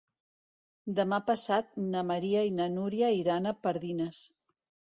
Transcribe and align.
Demà 0.99 1.19
passat 1.27 1.69
na 1.91 2.03
Maria 2.13 2.43
i 2.49 2.55
na 2.57 2.69
Núria 2.79 3.13
iran 3.21 3.45
a 3.45 3.57
Pardines. 3.67 4.27